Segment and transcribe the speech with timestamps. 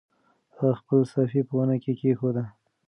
[0.55, 2.43] هغه خپله صافه په ونه کې کېښوده.